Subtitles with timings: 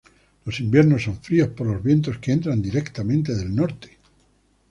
[0.45, 3.99] Los inviernos son fríos por los vientos que entran directamente del norte.